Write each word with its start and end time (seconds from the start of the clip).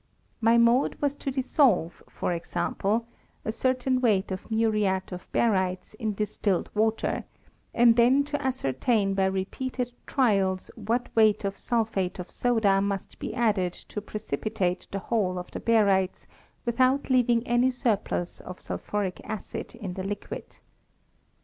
My 0.39 0.57
mode 0.57 0.97
was 0.99 1.15
to 1.17 1.29
dissolve, 1.29 2.01
for 2.09 2.33
example, 2.33 3.05
a 3.45 3.51
certain 3.51 4.01
weight 4.01 4.31
of 4.31 4.49
muriate 4.49 5.11
of 5.11 5.31
barytes 5.31 5.93
in 5.93 6.15
distilled 6.15 6.71
water, 6.73 7.23
and 7.71 7.95
then 7.95 8.23
to 8.23 8.41
ascertain 8.41 9.13
by 9.13 9.25
repeated 9.25 9.91
trials 10.07 10.71
what 10.73 11.15
weight 11.15 11.45
of 11.45 11.55
sulphate 11.55 12.17
of 12.17 12.31
soda 12.31 12.81
must 12.81 13.19
be 13.19 13.35
added 13.35 13.73
to 13.73 14.01
precipi 14.01 14.51
tate 14.55 14.87
the 14.91 14.97
whole 14.97 15.37
of 15.37 15.51
the 15.51 15.59
barytes 15.59 16.25
without 16.65 17.11
leaving 17.11 17.45
any 17.45 17.69
surplus 17.69 18.39
of 18.39 18.59
sulphuric 18.59 19.21
acid 19.23 19.77
m 19.83 19.93
the 19.93 20.03
liquid. 20.03 20.57